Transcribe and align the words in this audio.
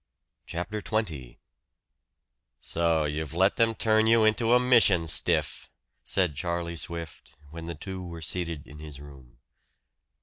CHAPTER 0.47 0.81
XX 0.81 1.37
"So 2.59 3.05
you've 3.05 3.35
let 3.35 3.57
them 3.57 3.75
turn 3.75 4.07
you 4.07 4.23
into 4.25 4.53
a 4.55 4.59
mission 4.59 5.05
stiff!" 5.07 5.69
said 6.03 6.35
Charlie 6.35 6.75
Swift, 6.75 7.33
when 7.51 7.67
the 7.67 7.75
two 7.75 8.03
were 8.07 8.23
seated 8.23 8.65
in 8.65 8.79
his 8.79 8.99
room. 8.99 9.37